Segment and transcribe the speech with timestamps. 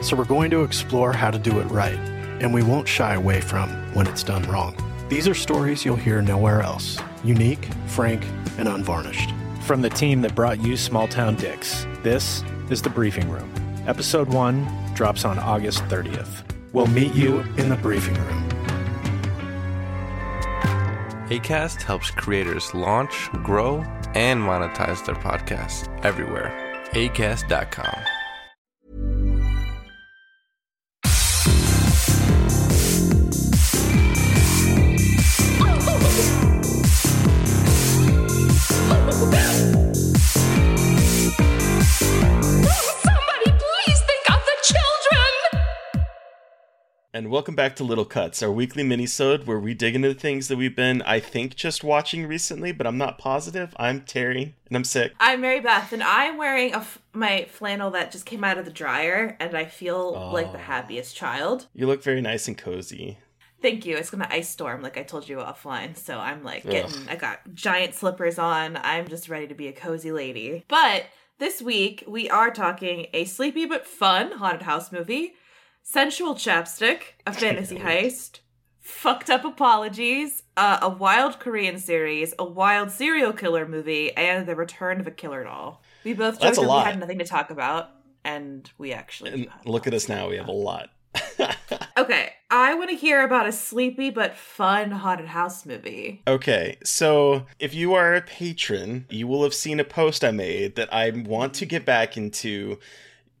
[0.00, 1.98] So, we're going to explore how to do it right,
[2.40, 4.74] and we won't shy away from when it's done wrong.
[5.08, 8.24] These are stories you'll hear nowhere else unique, frank,
[8.58, 9.30] and unvarnished.
[9.62, 13.52] From the team that brought you Small Town Dicks, this is The Briefing Room.
[13.86, 16.44] Episode 1 drops on August 30th.
[16.72, 18.48] We'll meet you in the briefing room.
[21.28, 23.84] ACAST helps creators launch, grow,
[24.14, 26.50] and monetize their podcasts everywhere.
[26.92, 28.19] ACAST.com.
[47.20, 50.48] And welcome back to Little Cuts, our weekly mini-sode where we dig into the things
[50.48, 53.74] that we've been, I think, just watching recently, but I'm not positive.
[53.76, 55.12] I'm Terry, and I'm sick.
[55.20, 58.64] I'm Mary Beth, and I'm wearing a f- my flannel that just came out of
[58.64, 60.62] the dryer, and I feel like the Oh.
[60.62, 61.66] happiest child.
[61.74, 63.18] You look very nice and cozy.
[63.60, 63.98] Thank you.
[63.98, 65.98] It's gonna ice storm, like I told you offline.
[65.98, 66.70] So I'm like Ugh.
[66.70, 67.06] getting.
[67.06, 68.78] I got giant slippers on.
[68.82, 70.64] I'm just ready to be a cozy lady.
[70.68, 71.04] But
[71.38, 75.34] this week we are talking a sleepy but fun haunted house movie,
[75.82, 78.40] sensual chapstick, a fantasy heist,
[78.80, 84.56] fucked up apologies, uh, a wild Korean series, a wild serial killer movie, and the
[84.56, 85.82] return of a killer doll.
[86.04, 86.84] We both That's joked a that lot.
[86.86, 87.90] we had nothing to talk about,
[88.24, 90.90] and we actually And look at us now, we have a lot.
[92.00, 96.22] Okay, I want to hear about a sleepy but fun haunted house movie.
[96.26, 100.76] Okay, so if you are a patron, you will have seen a post I made
[100.76, 102.78] that I want to get back into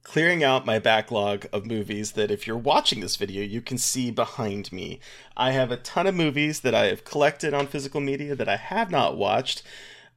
[0.02, 4.10] clearing out my backlog of movies that if you're watching this video, you can see
[4.10, 5.00] behind me.
[5.36, 8.56] I have a ton of movies that I have collected on physical media that I
[8.56, 9.62] have not watched.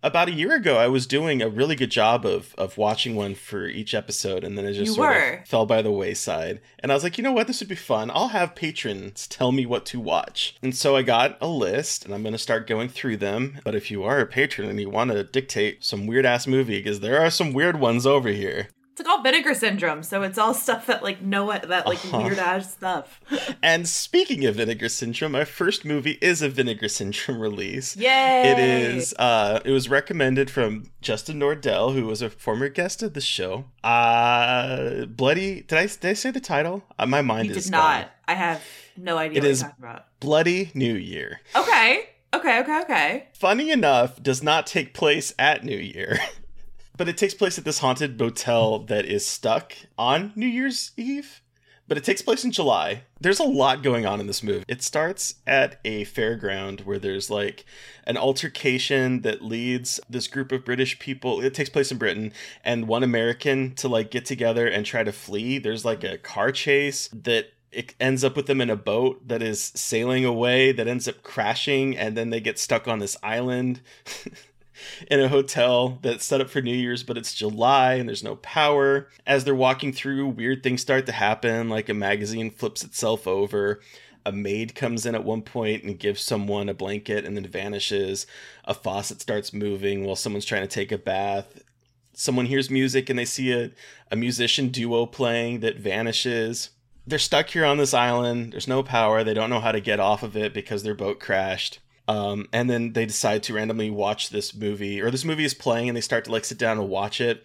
[0.02, 3.36] About a year ago, I was doing a really good job of of watching one
[3.36, 5.34] for each episode, and then it just You sort were.
[5.36, 6.60] of fell by the wayside.
[6.80, 8.12] And I was like, you know what, this would be fun.
[8.14, 10.58] I'll have patrons tell me what to watch.
[10.62, 13.60] And so I got a list, and I'm going to start going through them.
[13.64, 16.80] But if you are a patron and you want to dictate some weird ass movie,
[16.80, 18.68] because there are some weird ones over here.
[18.96, 21.98] It's like all vinegar syndrome, so it's all stuff that like no one that like
[22.06, 22.20] Uh-huh.
[22.20, 23.20] weird ass stuff.
[23.64, 27.96] And speaking of Vinegar Syndrome, my first movie is a Vinegar Syndrome release.
[27.98, 28.44] Yay!
[28.52, 29.16] It is.
[29.18, 33.66] Uh, it was recommended from Justin Nordell, who was a former guest of the show.
[33.84, 35.62] Uh, bloody.
[35.62, 36.84] Did I did I say the title?
[37.00, 38.02] Uh, my mind You is did gone.
[38.02, 38.12] not.
[38.28, 38.62] I have
[38.98, 40.06] no idea It what is- you're talking about.
[40.20, 41.40] Bloody New Year.
[41.56, 42.10] Okay.
[42.34, 43.28] Okay, okay, okay.
[43.34, 46.20] Funny enough, does not take place at New Year.
[46.96, 51.42] But it takes place at this haunted motel that is stuck on New Year's Eve.
[51.88, 53.04] But it takes place in July.
[53.20, 54.64] There's a lot going on in this movie.
[54.68, 57.66] It starts at a fairground where there's like
[58.06, 61.42] an altercation that leads this group of British people.
[61.42, 62.32] It takes place in Britain
[62.64, 65.58] and one American to like get together and try to flee.
[65.58, 69.42] There's like a car chase that it ends up with them in a boat that
[69.42, 73.82] is sailing away that ends up crashing and then they get stuck on this island
[75.10, 78.36] in a hotel that's set up for New Year's but it's July and there's no
[78.38, 79.10] power.
[79.26, 83.82] As they're walking through, weird things start to happen like a magazine flips itself over.
[84.26, 88.26] A maid comes in at one point and gives someone a blanket and then vanishes.
[88.66, 91.62] A faucet starts moving while someone's trying to take a bath.
[92.14, 93.72] Someone hears music and they see a,
[94.12, 96.70] a musician duo playing that vanishes
[97.06, 98.54] they're stuck here on this island.
[98.54, 99.24] There's no power.
[99.24, 101.80] They don't know how to get off of it because their boat crashed.
[102.08, 105.88] Um, and then they decide to randomly watch this movie, or this movie is playing,
[105.88, 107.44] and they start to like sit down and watch it.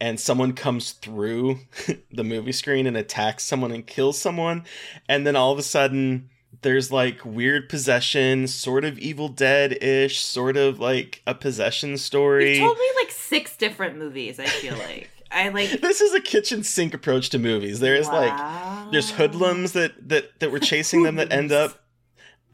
[0.00, 1.58] And someone comes through
[2.12, 4.64] the movie screen and attacks someone and kills someone.
[5.08, 6.30] And then all of a sudden,
[6.62, 12.54] there's like weird possession, sort of Evil Dead ish, sort of like a possession story.
[12.54, 14.38] You told me like six different movies.
[14.38, 15.80] I feel like I like.
[15.80, 17.80] this is a kitchen sink approach to movies.
[17.80, 21.78] There is like there's hoodlums that that that were chasing them that end up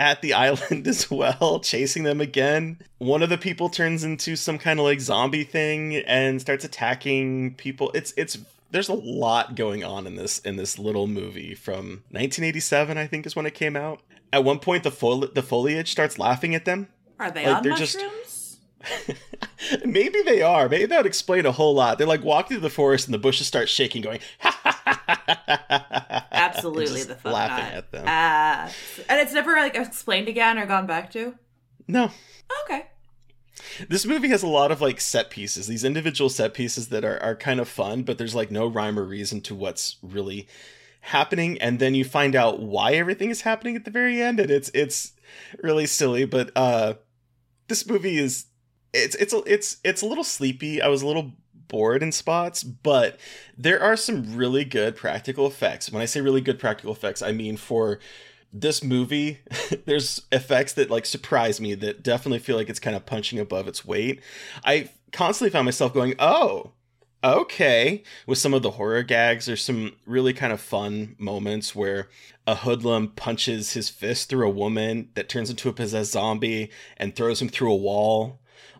[0.04, 2.78] at the island as well, chasing them again.
[2.98, 7.54] One of the people turns into some kind of like zombie thing and starts attacking
[7.54, 7.90] people.
[7.94, 8.38] It's it's
[8.70, 13.26] there's a lot going on in this in this little movie from 1987, I think
[13.26, 14.00] is when it came out.
[14.32, 16.88] At one point, the foli- the foliage starts laughing at them.
[17.20, 17.92] Are they Like, on they're mushrooms?
[18.23, 18.23] just-
[19.84, 20.68] Maybe they are.
[20.68, 21.98] Maybe that would explain a whole lot.
[21.98, 24.20] They're like walking through the forest and the bushes start shaking, going.
[26.32, 27.74] Absolutely the fuck laughing not.
[27.74, 28.04] at them.
[28.06, 28.70] Ah.
[29.08, 31.34] and it's never like explained again or gone back to.
[31.88, 32.10] no,
[32.64, 32.86] Okay.
[33.88, 37.20] this movie has a lot of like set pieces these individual set pieces that are,
[37.22, 40.46] are kind of fun but there's like no rhyme or reason to what's really
[41.00, 44.50] happening and then you find out why everything is happening at the very end and
[44.50, 45.12] it's it's
[45.62, 46.94] really silly but uh
[47.68, 48.46] this movie is
[48.94, 50.80] it's it's a, it's it's a little sleepy.
[50.80, 51.32] I was a little
[51.66, 53.18] bored in spots but
[53.56, 55.90] there are some really good practical effects.
[55.90, 57.98] When i say really good practical effects i mean for
[58.54, 59.40] this movie
[59.84, 63.66] there's effects that like surprise me that definitely feel like it's kind of punching above
[63.66, 64.20] its weight.
[64.64, 66.72] I constantly found myself going oh
[67.24, 69.46] okay with some of the horror gags.
[69.46, 72.08] There's some really kind of fun moments where
[72.46, 77.16] a hoodlum punches his fist through a woman that turns into a possessed zombie and
[77.16, 78.38] throws him through a wall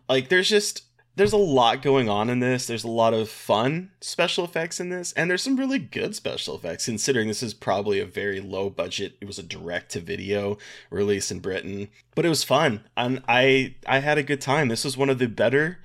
[0.09, 0.83] like there's just
[1.15, 4.89] there's a lot going on in this there's a lot of fun special effects in
[4.89, 8.69] this and there's some really good special effects considering this is probably a very low
[8.69, 10.57] budget it was a direct to video
[10.89, 14.83] release in britain but it was fun and i i had a good time this
[14.83, 15.79] was one of the better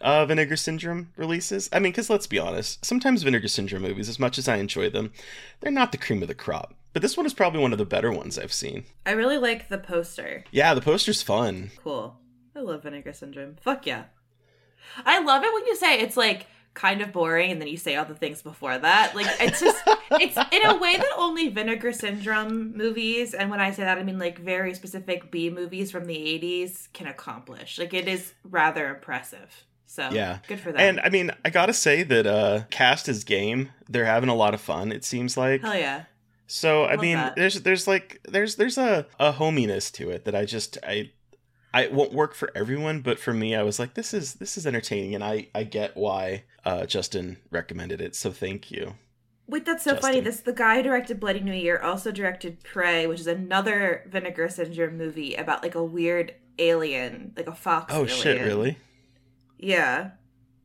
[0.00, 1.68] uh, Vinegar Syndrome releases.
[1.72, 4.90] I mean, because let's be honest, sometimes Vinegar Syndrome movies, as much as I enjoy
[4.90, 5.12] them,
[5.60, 6.74] they're not the cream of the crop.
[6.92, 8.84] But this one is probably one of the better ones I've seen.
[9.04, 10.44] I really like the poster.
[10.50, 11.70] Yeah, the poster's fun.
[11.82, 12.16] Cool.
[12.56, 13.56] I love Vinegar Syndrome.
[13.60, 14.04] Fuck yeah.
[15.04, 17.96] I love it when you say it's like kind of boring and then you say
[17.96, 19.14] all the things before that.
[19.14, 19.82] Like it's just
[20.12, 24.02] it's in a way that only Vinegar Syndrome movies and when I say that I
[24.02, 27.78] mean like very specific B movies from the 80s can accomplish.
[27.78, 29.64] Like it is rather impressive.
[29.86, 30.38] So Yeah.
[30.48, 30.80] good for that.
[30.80, 33.70] And I mean, I gotta say that uh cast is game.
[33.88, 35.62] They're having a lot of fun, it seems like.
[35.62, 36.04] Hell yeah.
[36.48, 37.34] So I Love mean, that.
[37.36, 41.10] there's there's like there's there's a a hominess to it that I just I
[41.74, 44.56] I it won't work for everyone, but for me, I was like, this is this
[44.56, 48.14] is entertaining, and I I get why uh, Justin recommended it.
[48.14, 48.94] So thank you.
[49.48, 50.20] Wait, that's so funny.
[50.20, 54.48] This the guy who directed Bloody New Year also directed Prey, which is another Vinegar
[54.48, 57.92] Syndrome movie about like a weird alien, like a fox.
[57.94, 58.08] Oh alien.
[58.16, 58.78] shit, really?
[59.58, 60.10] Yeah,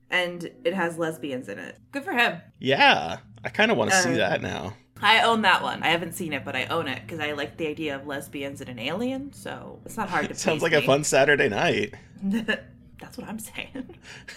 [0.09, 1.77] and it has lesbians in it.
[1.91, 2.41] Good for him.
[2.59, 4.75] Yeah, I kind of want to see Uh, that now.
[5.01, 5.83] I own that one.
[5.83, 8.61] I haven't seen it, but I own it because I like the idea of lesbians
[8.61, 9.33] and an alien.
[9.33, 10.35] So it's not hard to.
[10.35, 10.79] Sounds like me.
[10.79, 11.93] a fun Saturday night.
[12.23, 13.95] That's what I'm saying.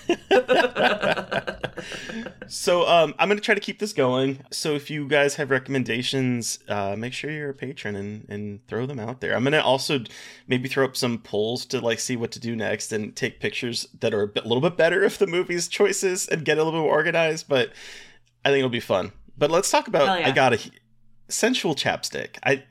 [2.47, 4.38] So um, I'm gonna try to keep this going.
[4.50, 8.87] So if you guys have recommendations, uh, make sure you're a patron and, and throw
[8.87, 9.35] them out there.
[9.35, 10.00] I'm gonna also
[10.47, 13.88] maybe throw up some polls to like see what to do next and take pictures
[14.00, 16.78] that are a, bit, little bit better of the movie's choices and get a little
[16.78, 17.49] bit more organized.
[17.49, 17.73] But
[18.44, 19.12] I think it'll be fun.
[19.37, 20.21] But let's talk about.
[20.21, 20.29] Yeah.
[20.29, 20.59] I got a
[21.29, 22.37] sensual chapstick.
[22.45, 22.64] I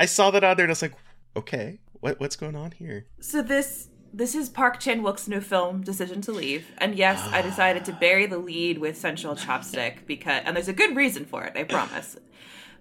[0.00, 0.94] I saw that out there and I was like,
[1.36, 3.06] okay, what what's going on here?
[3.20, 7.42] So this this is Park Chan Wook's new film, Decision to Leave, and yes, I
[7.42, 11.42] decided to bury the lead with Sensual chapstick because, and there's a good reason for
[11.44, 12.16] it, I promise.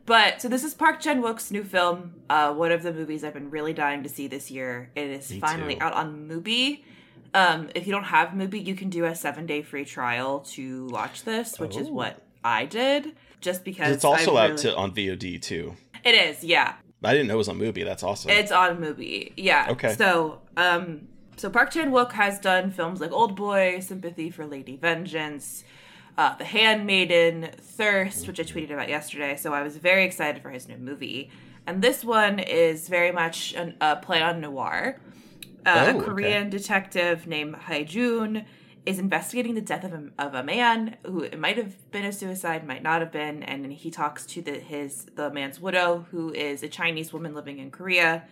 [0.05, 3.33] But so this is Park Chan Wook's new film, uh, one of the movies I've
[3.33, 4.91] been really dying to see this year.
[4.95, 5.81] It is Me finally too.
[5.81, 6.83] out on Mubi.
[7.33, 10.87] Um, if you don't have Mubi, you can do a seven day free trial to
[10.87, 11.93] watch this, which is Oh.
[11.93, 13.15] what I did.
[13.41, 15.75] Just because it's also out to on VOD too.
[16.05, 16.75] It is, yeah.
[17.03, 17.83] I didn't know it was on movie.
[17.83, 18.31] That's awesome.
[18.31, 19.33] It's on Mubi.
[19.35, 19.67] Yeah.
[19.71, 19.93] Okay.
[19.95, 24.77] So, um, so Park Chan Wook has done films like Old Boy, Sympathy for Lady
[24.77, 25.65] Vengeance,
[26.17, 29.35] uh, The Handmaiden, Thirst, which I tweeted about yesterday.
[29.35, 31.29] So I was very excited for his new Mubi.
[31.67, 34.97] And this one is very much an, a play on noir.
[35.65, 36.05] Uh, Oh, a okay.
[36.05, 38.45] Korean detective named Hae-jun
[38.85, 42.11] is investigating the death of a, of a man who it might have been a
[42.11, 46.33] suicide, might not have been, and he talks to the his the man's widow, who
[46.33, 48.23] is a Chinese woman living in Korea,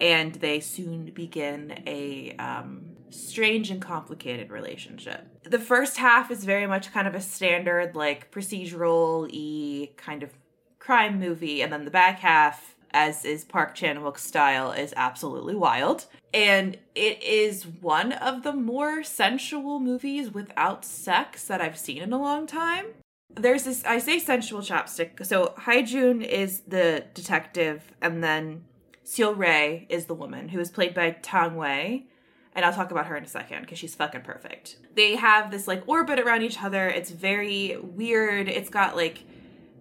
[0.00, 5.26] and they soon begin a um, strange and complicated relationship.
[5.42, 10.30] The first half is very much kind of a standard like procedural e kind of
[10.78, 15.54] crime movie, and then the back half, as is Park Chan Wook's style, is absolutely
[15.54, 16.06] wild.
[16.32, 22.12] And it is one of the more sensual movies without sex that I've seen in
[22.12, 22.86] a long time.
[23.34, 25.24] There's this, I say sensual chapstick.
[25.26, 28.64] So Hae-jun is the detective, and then
[29.04, 32.06] Seo-rae is the woman who is played by Tang Wei.
[32.54, 34.78] And I'll talk about her in a second because she's fucking perfect.
[34.94, 36.88] They have this like orbit around each other.
[36.88, 38.48] It's very weird.
[38.48, 39.22] It's got like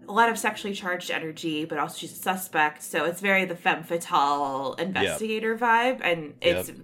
[0.08, 2.82] a lot of sexually charged energy, but also she's a suspect.
[2.84, 6.00] So it's very the femme fatale investigator vibe.
[6.04, 6.78] And it's, Yep.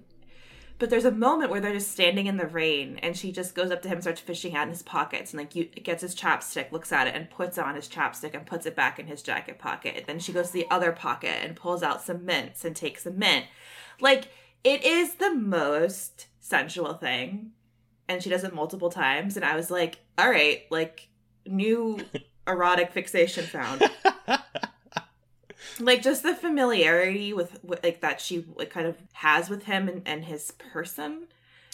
[0.80, 3.72] but there's a moment where they're just standing in the rain and she just goes
[3.72, 6.72] up to him, starts fishing out in his pockets and like you, gets his chapstick,
[6.72, 9.60] looks at it and puts on his chapstick and puts it back in his jacket
[9.60, 10.04] pocket.
[10.06, 13.12] Then she goes to the other pocket and pulls out some mints and takes a
[13.12, 13.46] mint.
[14.02, 14.28] Like
[14.64, 17.52] it is the most sensual thing.
[18.10, 19.38] And she does it multiple times.
[19.38, 21.08] And I was like, all right, like
[21.46, 22.00] new
[22.48, 23.90] erotic fixation found.
[25.80, 29.88] like just the familiarity with, with like that she like, kind of has with him
[29.88, 31.28] and, and his person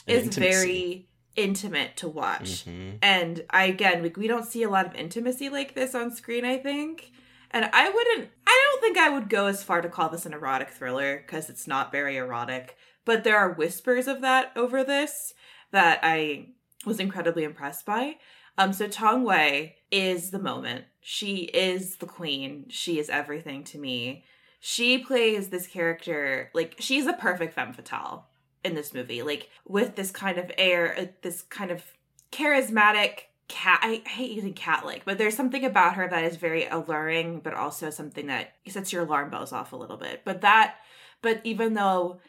[0.08, 0.50] And is intimacy.
[0.52, 2.66] very intimate to watch.
[2.66, 2.98] Mhm.
[3.02, 6.46] And I again, we, we don't see a lot of intimacy like this on screen,
[6.46, 7.12] I think.
[7.52, 10.34] And I wouldn't I don't think I would go as far to call this an
[10.34, 15.34] erotic thriller because it's not very erotic, but there are whispers of that over this
[15.72, 16.50] that I
[16.86, 18.16] was incredibly impressed by.
[18.58, 20.86] Um so Tang Wei is the moment.
[21.02, 22.66] She is the queen.
[22.70, 24.24] She is everything to me.
[24.60, 28.30] She plays this character like she's a perfect femme fatale
[28.64, 31.84] in this movie like with this kind of air uh, this kind of
[32.32, 36.68] charismatic cat i hate using cat like but there's something about her that is very
[36.68, 40.76] alluring but also something that sets your alarm bells off a little bit but that
[41.22, 42.20] but even though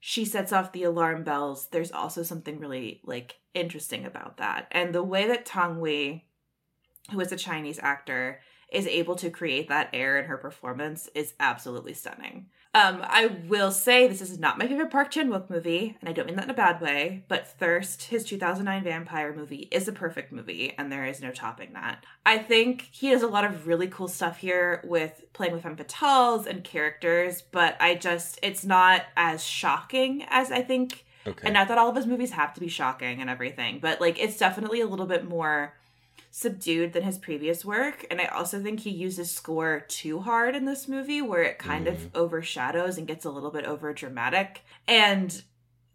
[0.00, 4.92] she sets off the alarm bells there's also something really like interesting about that and
[4.92, 6.24] the way that tang wei
[7.10, 8.40] who is a chinese actor
[8.72, 12.46] is able to create that air in her performance is absolutely stunning
[12.76, 16.12] um, I will say this is not my favorite Park Chan Wook movie, and I
[16.12, 17.22] don't mean that in a bad way.
[17.28, 21.72] But Thirst, his 2009 vampire movie, is a perfect movie, and there is no topping
[21.74, 22.04] that.
[22.26, 25.76] I think he does a lot of really cool stuff here with playing with femme
[25.76, 31.04] fatales and characters, but I just it's not as shocking as I think.
[31.26, 31.42] Okay.
[31.44, 34.18] And not that all of his movies have to be shocking and everything, but like
[34.18, 35.74] it's definitely a little bit more
[36.30, 38.06] subdued than his previous work.
[38.10, 41.86] And I also think he uses score too hard in this movie, where it kind
[41.86, 42.16] of mm-hmm.
[42.16, 45.42] overshadows and gets a little bit over dramatic and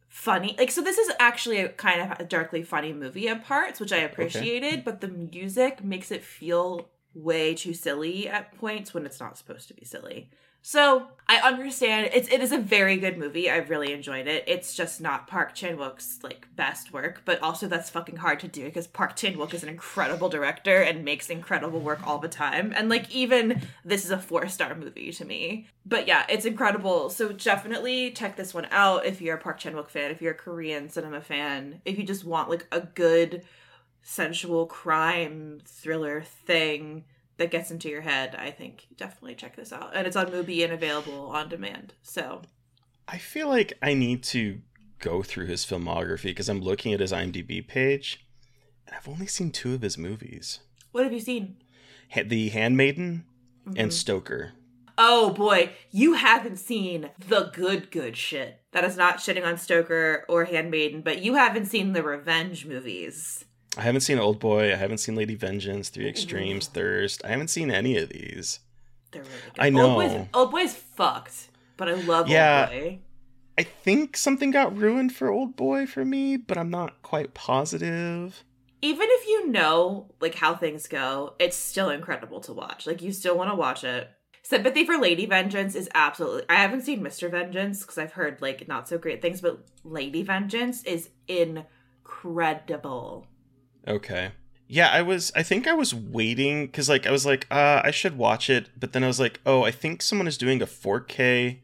[0.07, 0.55] funny.
[0.57, 3.93] Like, so this is actually a kind of a darkly funny movie at parts, which
[3.93, 9.19] I appreciated, but the music makes it feel way too silly at points when it's
[9.19, 10.29] not supposed to be silly.
[10.61, 13.49] So I understand it's it is a very good movie.
[13.49, 14.43] I've really enjoyed it.
[14.47, 18.47] It's just not Park Chan Wook's like best work, but also that's fucking hard to
[18.47, 22.27] do because Park Chan Wook is an incredible director and makes incredible work all the
[22.27, 22.73] time.
[22.75, 25.67] And like even this is a four star movie to me.
[25.85, 27.09] But yeah, it's incredible.
[27.09, 30.33] So definitely check this one out if you're a Park Chan Wook fan, if you're
[30.33, 33.45] a Korean cinema fan, if you just want like a good
[34.01, 37.05] sensual crime thriller thing
[37.39, 39.91] that gets into your head, I think definitely check this out.
[39.95, 41.93] And it's on Mubi and available on demand.
[42.03, 42.43] So
[43.07, 44.61] I feel like I need to
[44.99, 48.25] go through his filmography because I'm looking at his IMDb page,
[48.85, 50.59] and I've only seen two of his movies:
[50.91, 51.57] what have you seen?
[52.13, 53.25] Ha- The Handmaiden
[53.67, 53.79] Mm-hmm.
[53.81, 54.53] and Stoker.
[54.97, 58.61] Oh boy, you haven't seen the good good shit.
[58.71, 63.45] That is not shitting on Stoker or Handmaiden, but you haven't seen the revenge movies.
[63.79, 64.73] I haven't seen Old Boy.
[64.73, 67.23] I haven't seen Lady Vengeance, Three Extremes, Thirst.
[67.23, 68.59] I haven't seen any of these.
[69.11, 69.59] They're really good.
[69.59, 70.27] I Old Boy's, know.
[70.33, 72.67] Old Boy's fucked, but I love Yeah.
[72.69, 72.99] Old Boy.
[73.57, 78.43] I think something got ruined for Old Boy for me, but I'm not quite positive.
[78.81, 82.85] even if you know like how things go, it's still incredible to watch.
[82.87, 84.09] Like you still want to watch it.
[84.43, 86.43] Sympathy for Lady Vengeance is absolutely.
[86.49, 87.29] I haven't seen Mr.
[87.29, 93.25] Vengeance because I've heard like not so great things, but Lady Vengeance is incredible.
[93.87, 94.31] Okay.
[94.67, 97.91] Yeah, I was I think I was waiting cuz like I was like, uh I
[97.91, 100.67] should watch it, but then I was like, "Oh, I think someone is doing a
[100.67, 101.59] 4K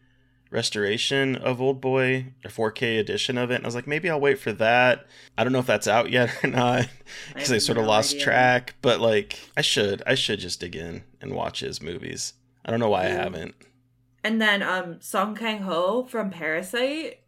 [0.51, 3.55] restoration of Old Boy, a 4K edition of it.
[3.55, 5.05] And I was like, maybe I'll wait for that.
[5.37, 6.87] I don't know if that's out yet or not
[7.33, 8.23] because I, have sort of lost idea.
[8.23, 8.75] track.
[8.81, 12.33] But like, I should, I should just dig in and watch his movies.
[12.63, 13.53] I don't know why I haven't.
[14.23, 17.19] And then um Song Kang Ho from Parasite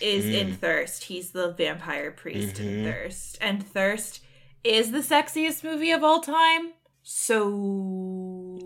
[0.00, 0.56] is in Mm.
[0.58, 1.04] Thirst.
[1.04, 2.84] He's the vampire priest in Mhm.
[2.84, 3.38] Thirst.
[3.40, 4.20] And Thirst
[4.64, 6.72] is the sexiest movie of all time.
[7.02, 7.48] So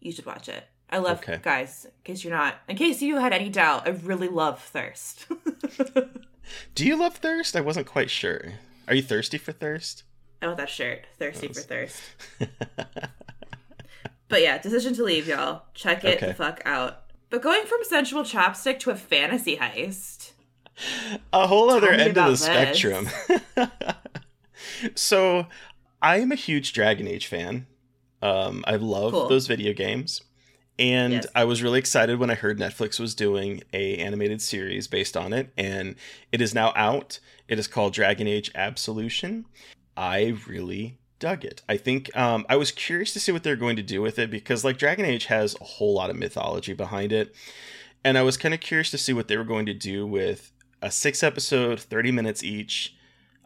[0.00, 0.64] you should watch it.
[0.90, 1.40] I love Okay.
[1.42, 5.26] guys, in case you're not in case you had any doubt, I really love Thirst.
[6.74, 7.56] Do you love Thirst?
[7.56, 8.54] I wasn't quite sure.
[8.86, 10.04] Are you thirsty for Thirst?
[10.42, 11.06] I want that shirt.
[11.18, 12.02] Thirsty for thirst.
[14.28, 15.62] But yeah, decision to leave, y'all.
[15.74, 16.26] Check it Okay.
[16.28, 17.02] the fuck out.
[17.30, 20.32] But going from sensual chopstick to a fantasy heist.
[21.32, 22.42] a whole other end of the this.
[22.42, 23.08] spectrum.
[24.94, 25.46] So,
[26.02, 27.66] I am a huge Dragon Age fan.
[28.22, 29.28] Um, I love Cool.
[29.28, 30.22] those video games,
[30.78, 31.26] and Yes.
[31.34, 35.32] I was really excited when I heard Netflix was doing a animated series based on
[35.32, 35.94] it, and
[36.32, 37.20] it is now out.
[37.48, 39.44] It is called Dragon Age Absolution.
[39.96, 41.62] I really dug it.
[41.68, 44.30] I think um, I was curious to see what they're going to do with it
[44.30, 47.34] because, like, Dragon Age has a whole lot of mythology behind it,
[48.02, 50.50] and I was kind of curious to see what they were going to do with
[50.82, 52.94] a six episode, 30 minutes each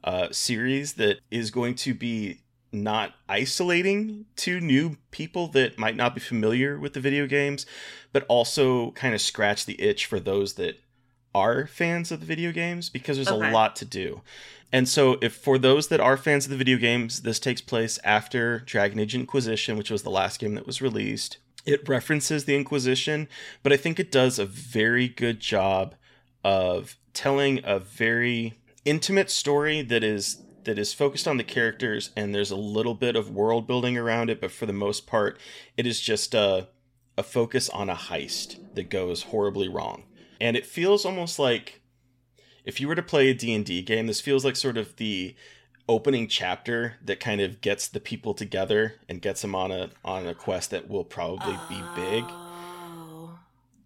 [0.05, 2.41] uh, series that is going to be
[2.71, 7.65] not isolating to new people that might not be familiar with the video games,
[8.13, 10.79] but also kind of scratch the itch for those that
[11.35, 13.49] are fans of the video games because there's Okay.
[13.49, 14.23] a lot to do.
[14.71, 17.99] And so, if for those that are fans of the video games, this takes place
[18.05, 21.39] after Dragon Age Inquisition, which was the last game that was released.
[21.65, 23.29] It references the Inquisition,
[23.63, 25.95] but I think it does a very good job
[26.45, 32.35] of telling a very intimate story that is that is focused on the characters and
[32.35, 35.39] there's a little bit of world building around it but for the most part
[35.77, 36.69] it is just a
[37.17, 40.05] a focus on a heist that goes horribly wrong
[40.41, 41.81] and it feels almost like
[42.65, 45.35] if you were to play a D&D game this feels like sort of the
[45.89, 50.27] opening chapter that kind of gets the people together and gets them on a on
[50.27, 53.39] a quest that will probably be big Oh.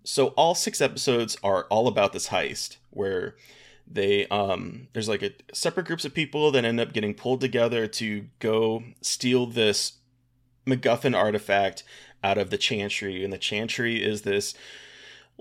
[0.04, 3.36] so all six episodes are all about this heist where
[3.86, 7.86] they um there's like a separate groups of people that end up getting pulled together
[7.86, 9.94] to go steal this
[10.66, 11.82] MacGuffin artifact
[12.22, 14.54] out of the Chantry, and the Chantry is this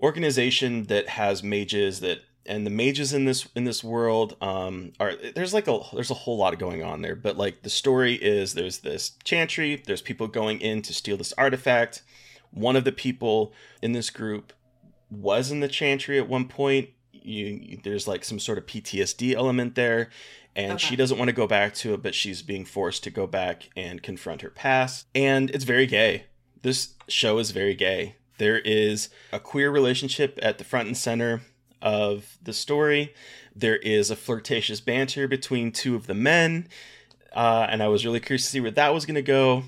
[0.01, 5.13] organization that has mages that and the mages in this in this world um are
[5.35, 7.15] there's like a there's a whole lot going on there.
[7.15, 11.33] But like the story is there's this chantry there's people going in to steal this
[11.37, 12.01] artifact.
[12.49, 14.53] One of the people in this group
[15.09, 16.89] was in the chantry at one point
[17.23, 20.09] you, there's like some sort of PTSD element there
[20.55, 20.87] and Okay.
[20.87, 23.69] she doesn't want to go back to it but she's being forced to go back
[23.75, 26.25] and confront her past and it's very gay.
[26.61, 28.15] This show is very gay.
[28.37, 31.41] There is a queer relationship at the front and center
[31.81, 33.13] of the story.
[33.55, 36.67] There is a flirtatious banter between two of the men
[37.33, 39.63] uh, and i was really curious to see where that was going to go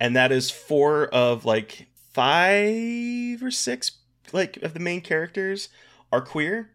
[0.00, 3.92] and that is four of like five or six
[4.32, 5.68] like of the main characters
[6.10, 6.70] are queer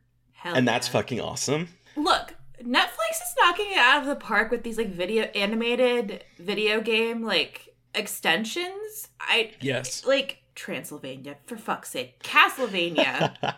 [0.47, 0.93] Hell and that's yeah.
[0.93, 5.23] fucking awesome Look, Netflix is knocking it out of the park with these like video
[5.35, 9.09] animated video game like extensions.
[9.19, 13.35] I yes like Transylvania for fuck's sake, Castlevania,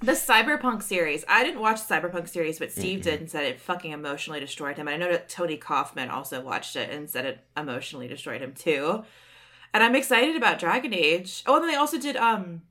[0.00, 1.24] the Cyberpunk series.
[1.28, 4.76] I didn't watch the Cyberpunk series, but Steve did and said it fucking emotionally destroyed
[4.76, 4.88] him.
[4.88, 8.52] And I know that Tony Kaufman also watched it and said it emotionally destroyed him
[8.52, 9.04] too.
[9.74, 11.42] And I'm excited about Dragon Age.
[11.46, 12.62] Oh, and then they also did um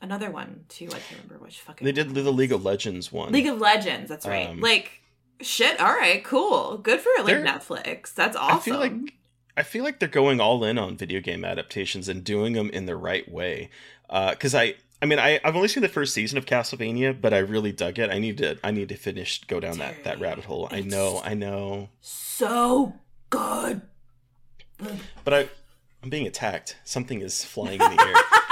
[0.00, 0.86] another one too.
[0.86, 4.08] I can't remember which fucking they did the league of legends one League of Legends.
[4.08, 4.48] That's right.
[4.48, 5.02] Um, like
[5.40, 5.80] shit.
[5.80, 6.78] All right, cool.
[6.78, 8.14] Good for like Netflix.
[8.14, 8.56] That's awesome.
[8.56, 9.14] I feel like
[9.58, 12.86] I feel like they're going all in on video game adaptations and doing them in
[12.86, 13.70] the right way.
[14.08, 17.38] Because I, I mean, I, I've only seen the first season of Castlevania, but I
[17.38, 18.08] really dug it.
[18.08, 20.68] I need to, I need to finish go down that that rabbit hole.
[20.70, 22.94] I know, I know, so
[23.30, 23.82] good.
[25.24, 25.48] but I,
[26.04, 26.76] I'm being attacked.
[26.84, 28.14] Something is flying in the air.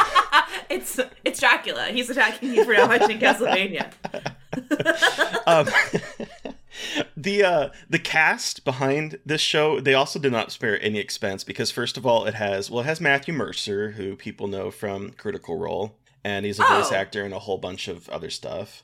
[0.71, 1.87] it's it's Dracula.
[1.87, 3.93] He's attacking you for not watching Castlevania.
[5.47, 5.67] um,
[7.17, 11.71] the uh, the cast behind this show they also did not spare any expense because
[11.71, 15.57] first of all it has well it has Matthew Mercer who people know from Critical
[15.59, 16.95] Role and he's a voice Oh.
[16.97, 18.83] actor in a whole bunch of other stuff.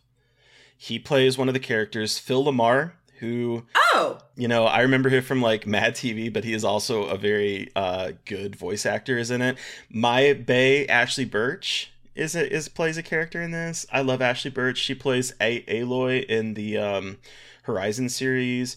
[0.77, 2.93] He plays one of the characters Phil LaMarr
[3.23, 3.63] who
[3.95, 7.17] Oh, you know I remember him from like Mad TV but he is also a
[7.17, 9.57] very uh, good voice actor is in it.
[9.89, 13.87] My Bay Ashly Burch is a, is plays a character in this.
[13.93, 14.77] I love Ashly Burch.
[14.79, 17.19] She plays a- Aloy in the um,
[17.63, 18.77] Horizon series.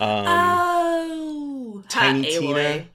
[0.00, 2.86] Um, oh, Tiny ha, Tina.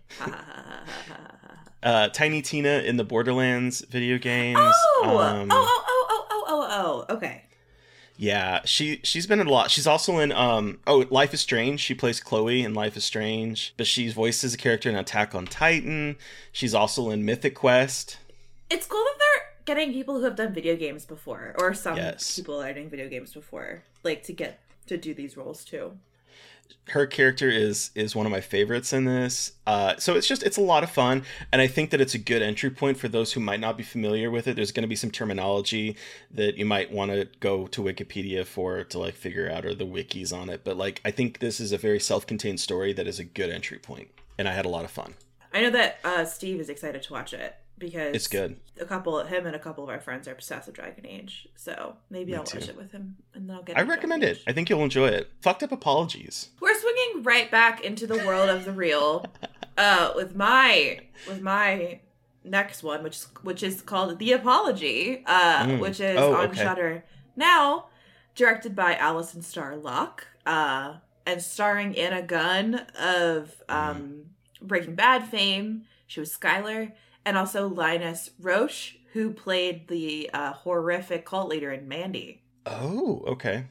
[1.81, 4.59] Uh, Tiny Tina in the Borderlands video games.
[4.59, 7.43] Oh, Um, oh, oh, oh, oh, oh, okay.
[8.21, 9.71] Yeah, she she's been in a lot.
[9.71, 11.79] She's also in um oh Life is Strange.
[11.79, 15.33] She plays Chloe in Life is Strange, but she's voiced as a character in Attack
[15.33, 16.17] on Titan.
[16.51, 18.17] She's also in Mythic Quest.
[18.69, 22.35] It's cool that they're getting people who have done video games before, or some Yes.
[22.35, 25.93] people are doing video games before, like to get to do these roles too.
[26.89, 29.53] Her character is is one of my favorites in this.
[29.67, 31.23] Uh so it's just it's a lot of fun.
[31.51, 33.83] And i think that it's a good entry point for those who might not be
[33.83, 34.55] familiar with it.
[34.55, 35.95] There's going to be some terminology
[36.31, 39.85] that you might want to go to wikipedia for to like figure out or the
[39.85, 40.63] wikis on it.
[40.63, 43.79] But like i think this is a very self-contained story that is a good entry
[43.79, 44.09] point.
[44.37, 45.15] And i had a lot of fun.
[45.53, 48.57] I know that uh, Steve is excited to watch it because It's good.
[48.79, 51.47] A couple, of him and a couple of our friends are obsessed with Dragon Age,
[51.55, 53.77] so maybe Me I'll watch it with him, and then I'll get.
[53.77, 54.43] i recommend Dragon it Age.
[54.47, 58.49] i think you'll enjoy it fucked up apologies We're swinging right back into the world
[58.49, 59.25] of the real,
[59.77, 61.99] uh, with my with my
[62.43, 65.79] next one, which which is called The Apology, uh, Mm.
[65.79, 66.61] which is Oh, on okay.
[66.63, 67.03] Shudder
[67.35, 67.87] now,
[68.35, 74.25] directed by Alison Star Locke, uh, and starring Anna Gunn of um,
[74.61, 75.83] Breaking Bad fame.
[76.07, 76.93] She was Skyler,
[77.25, 82.41] and also Linus Roach, who played the uh, horrific cult leader in Mandy.
[82.65, 83.65] oh okay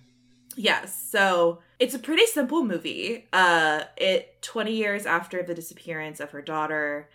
[0.58, 1.00] Yes.
[1.08, 3.28] So it's a pretty simple movie.
[3.32, 7.08] Uh it 20 years after the disappearance of her daughter,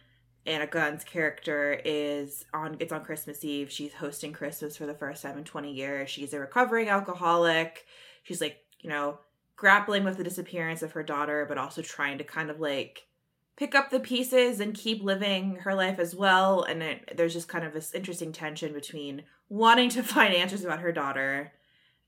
[0.46, 3.70] Anna Gunn's character is on it's on Christmas Eve.
[3.70, 6.10] She's hosting Christmas for the first time in 20 years.
[6.10, 7.86] She's a recovering alcoholic.
[8.24, 9.20] She's like, you know,
[9.58, 13.08] grappling with the disappearance of her daughter, but also trying to kind of like
[13.56, 16.64] pick up the pieces and keep living her life as well.
[16.64, 20.80] And it, there's just kind of this interesting tension between wanting to find answers about
[20.80, 21.54] her daughter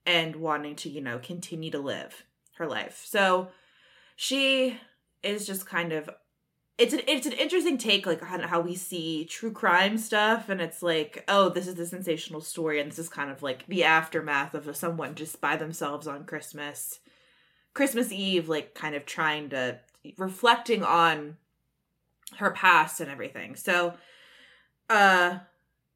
[0.05, 2.23] and wanting to, you know, continue to live
[2.57, 3.03] her life.
[3.05, 3.49] So
[4.15, 4.79] she
[5.23, 6.09] is just kind of
[6.77, 10.59] it's an it's an interesting take like on how we see true crime stuff and
[10.59, 13.83] it's like oh this is the sensational story and this is kind of like the
[13.83, 16.99] aftermath of someone just by themselves on christmas
[17.73, 19.79] christmas eve like kind of trying to
[20.17, 21.37] reflecting on
[22.37, 23.55] her past and everything.
[23.55, 23.93] So
[24.89, 25.39] uh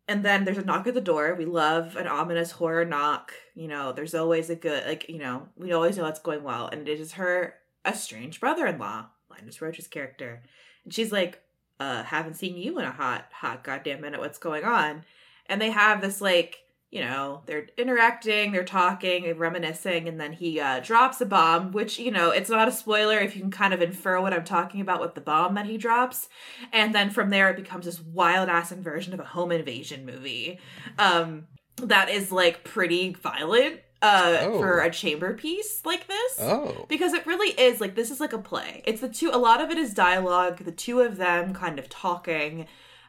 [0.07, 1.35] and then there's a knock at the door.
[1.35, 3.33] We love an ominous horror knock.
[3.55, 6.67] You know there's always a good like you know we always know what's going well.
[6.67, 10.41] And it is her estranged brother-in-law linus roach's character.
[10.83, 11.41] And she's like
[11.79, 14.19] uh haven't seen you in a hot hot goddamn minute.
[14.19, 15.03] What's going on?
[15.47, 16.59] And they have this like
[16.91, 21.71] you know they're interacting they're talking and reminiscing and then he uh drops a bomb
[21.71, 24.43] which you know it's not a spoiler if you can kind of infer what i'm
[24.43, 26.27] talking about with the bomb that he drops.
[26.73, 30.59] And then from there it becomes this wild ass inversion of a home invasion movie.
[30.97, 31.47] Um
[31.77, 34.57] that is like pretty violent uh Oh.
[34.59, 36.37] for a chamber piece like this.
[36.39, 36.85] Oh.
[36.89, 38.81] Because it really is like this is like a play.
[38.85, 41.87] It's the two a lot of it is dialogue the two of them kind of
[41.87, 42.65] talking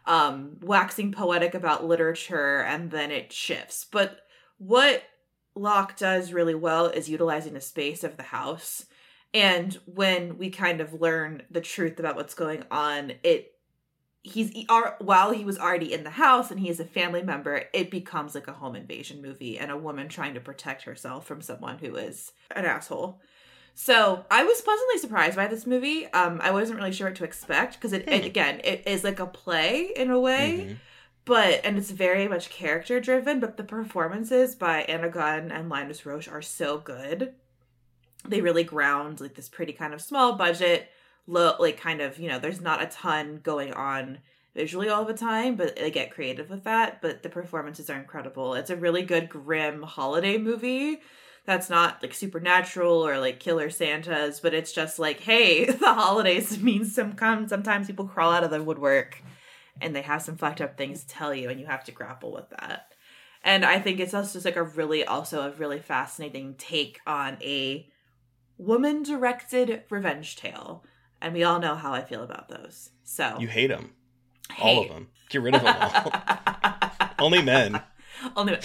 [0.07, 3.87] um waxing poetic about literature and then it shifts.
[3.91, 4.21] But
[4.59, 5.03] what
[5.55, 8.87] locke does really well is utilizing the space of the house.
[9.33, 13.53] And when we kind of learn the truth about what's going on it
[14.23, 14.67] he's he,
[14.99, 18.35] while he was already in the house and he is a family member it becomes
[18.35, 21.97] like a home invasion movie and a woman trying to protect herself from someone who
[21.97, 23.21] is an asshole
[23.87, 26.07] so i was pleasantly surprised by this movie.
[26.09, 29.21] Um i wasn't really sure what to expect because it, it again it is like
[29.21, 30.77] a play in a way Mhm.
[31.25, 36.05] but and it's very much character driven but the performances by anna gunn and linus
[36.05, 37.35] roach are so good.
[38.29, 40.89] They really ground like this pretty kind of small budget
[41.27, 44.19] low like kind of you know there's not a ton going on
[44.55, 48.55] visually all the time but they get creative with that but the performances are incredible.
[48.55, 51.01] It's a really good grim holiday movie
[51.45, 56.59] that's not like supernatural or like killer santas but it's just like hey the holidays
[56.63, 59.23] means some come sometimes people crawl out of the woodwork
[59.81, 62.33] and they have some fucked up things to tell you and you have to grapple
[62.33, 62.93] with that.
[63.43, 67.39] And i think it's also just like a really also a really fascinating take on
[67.41, 67.89] a
[68.59, 70.85] woman directed revenge tale.
[71.23, 72.91] And we all know how i feel about those.
[73.05, 73.93] So you hate them
[74.59, 76.13] all of them get rid of them all.
[77.19, 77.81] Only men.
[78.37, 78.59] Only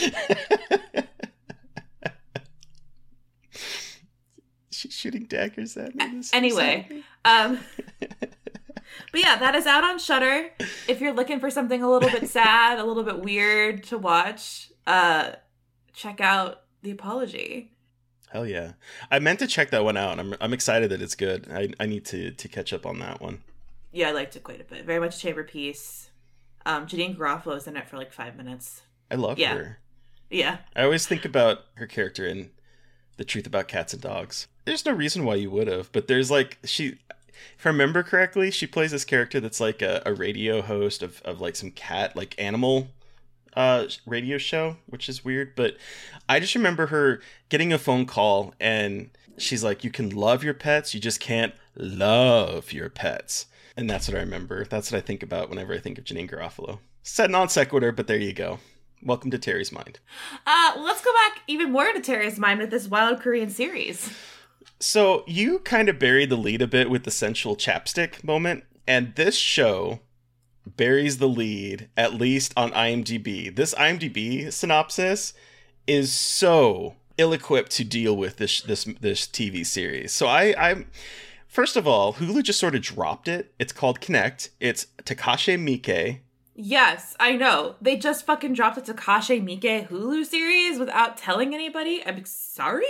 [4.70, 6.22] She's shooting daggers at me.
[6.32, 6.88] Anyway.
[7.24, 7.58] Um,
[8.00, 8.30] but
[9.14, 10.50] yeah, that is out on Shudder.
[10.88, 14.70] If you're looking for something a little bit sad, a little bit weird to watch,
[14.86, 15.32] uh,
[15.92, 17.72] check out The Apology.
[18.30, 18.72] hell yeah!
[19.10, 20.18] I meant to check that one out.
[20.18, 21.48] I'm I'm excited that it's good.
[21.52, 23.42] I I need to to catch up on that one.
[23.92, 24.84] Yeah, I liked it quite a bit.
[24.86, 26.10] Very much a chamber piece.
[26.64, 28.82] Um, Janeane Garofalo is in it for like five minutes.
[29.10, 29.54] I love Yeah.
[29.56, 29.78] her.
[30.30, 32.50] Yeah, I always think about her character in
[33.16, 34.46] The Truth About Cats and Dogs.
[34.64, 36.98] There's no reason why you would have, but there's like she
[37.58, 41.20] if I remember correctly, she plays this character that's like a, a radio host of,
[41.22, 42.88] of like some cat like animal
[43.56, 45.54] uh radio show, which is weird.
[45.56, 45.76] But
[46.28, 50.54] I just remember her getting a phone call and she's like, You can love your
[50.54, 53.46] pets, you just can't love your pets.
[53.76, 54.64] And that's what I remember.
[54.64, 56.80] That's what I think about whenever I think of Janeane Garofalo.
[57.02, 58.58] Said non sequitur, but there you go.
[59.02, 59.98] Welcome to Terry's mind.
[60.46, 64.10] Uh, let's go back even more to Terry's mind with this wild Korean series.
[64.78, 69.14] So you kind of buried the lead a bit with the sensual chapstick moment, and
[69.14, 70.00] this show
[70.66, 73.54] buries the lead at least on IMDb.
[73.54, 75.32] This IMDb synopsis
[75.86, 80.12] is so ill-equipped to deal with this this this TV series.
[80.12, 80.84] So I I
[81.46, 83.54] first of all, Hulu just sort of dropped it.
[83.58, 84.50] It's called Connect.
[84.60, 86.20] It's Takashi Miike.
[86.54, 87.76] Yes, I know.
[87.80, 92.02] They just fucking dropped a Takashi Miike Hulu series without telling anybody.
[92.04, 92.84] I'm sorry.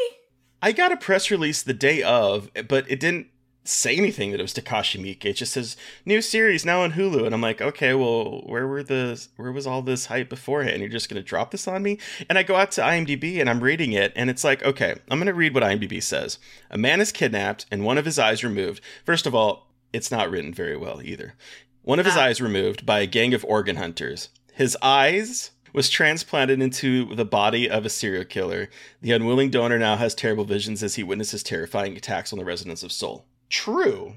[0.63, 3.29] I got a press release the day of, but it didn't
[3.65, 5.25] say anything that it was Takashi Miike.
[5.25, 8.83] It just says new series now on Hulu, and I'm like, okay, well, where were
[8.83, 10.81] the where was all this hype beforehand?
[10.81, 11.99] You're just gonna drop this on me?
[12.29, 15.19] And I go out to IMDb and I'm reading it, and it's like, okay, I'm
[15.19, 16.39] gonna read what IMDb says.
[16.71, 18.83] A man is kidnapped and one of his eyes removed.
[19.05, 21.35] First of all, it's not written very well either.
[21.83, 22.25] One of his Ah.
[22.25, 24.29] eyes removed by a gang of organ hunters.
[24.53, 28.69] His eyes was transplanted into the body of a serial killer.
[29.01, 32.83] The unwilling donor now has terrible visions as he witnesses terrifying attacks on the residents
[32.83, 33.25] of Seoul.
[33.49, 34.17] True.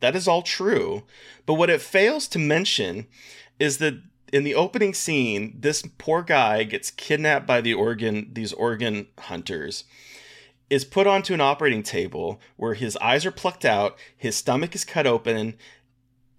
[0.00, 1.04] That is all true.
[1.46, 3.06] But what it fails to mention
[3.58, 3.94] is that
[4.32, 9.84] in the opening scene, this poor guy gets kidnapped by the organ these organ hunters
[10.70, 14.84] is put onto an operating table where his eyes are plucked out, his stomach is
[14.84, 15.56] cut open,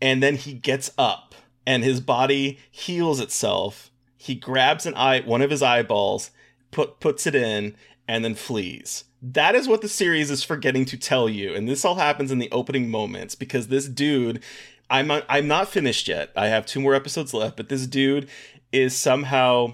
[0.06, 1.34] and then he gets up
[1.66, 3.90] and his body heals itself.
[4.16, 6.30] He grabs an eye, one of his eyeballs,
[6.70, 7.76] put puts it in,
[8.08, 9.06] and then flees.
[9.20, 12.38] That is what the series is forgetting to tell you, and this all happens in
[12.38, 14.44] the opening moments because this dude,
[14.92, 16.32] I'm I'm not finished yet.
[16.36, 18.30] I have two more episodes left, but this dude
[18.72, 19.74] is somehow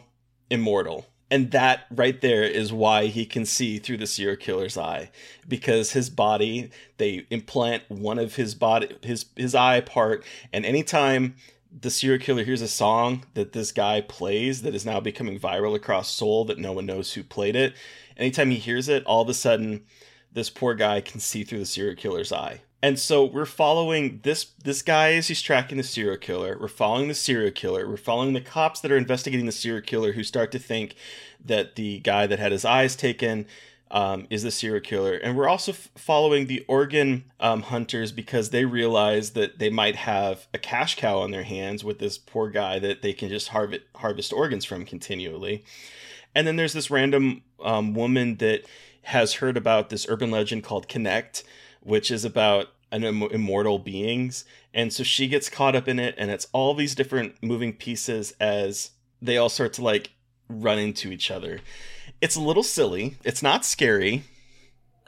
[0.49, 1.07] immortal.
[1.31, 5.09] And that right there is why he can see through the serial killer's eye
[5.47, 11.35] because his body they implant one of his body his his eye part and anytime
[11.79, 15.73] the serial killer hears a song that this guy plays that is now becoming viral
[15.73, 17.73] across Seoul that no one knows who played it
[18.17, 19.85] anytime he hears it all of a sudden
[20.33, 24.45] this poor guy can see through the serial killer's eye and so we're following this
[24.63, 26.57] this guy as he's tracking the serial killer.
[26.59, 27.87] We're following the serial killer.
[27.87, 30.95] We're following the cops that are investigating the serial killer who start to think
[31.43, 33.45] that the guy that had his eyes taken
[33.91, 35.15] um, is the serial killer.
[35.15, 39.97] And we're also f- following the organ um, hunters because they realize that they might
[39.97, 43.49] have a cash cow on their hands with this poor guy that they can just
[43.49, 45.63] harvest harvest organs from continually.
[46.33, 48.65] And then there's this random um, woman that
[49.03, 51.43] has heard about this urban legend called Connect,
[51.81, 54.45] which is about an Im- immortal beings.
[54.73, 58.33] And so she gets caught up in it, and it's all these different moving pieces
[58.39, 58.91] as
[59.21, 60.11] they all start to like
[60.49, 61.59] run into each other.
[62.21, 63.17] It's a little silly.
[63.23, 64.23] It's not scary,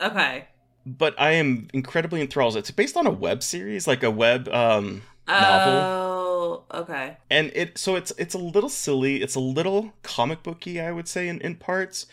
[0.01, 0.45] Okay.
[0.85, 2.55] but I am incredibly enthralled.
[2.57, 7.17] It's based on a web series, like a web um, novel Oh, okay.
[7.29, 11.07] and it so it's it's a little silly it's a little comic booky i would
[11.07, 12.05] say in, in parts